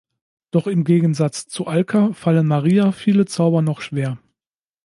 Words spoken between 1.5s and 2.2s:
Alka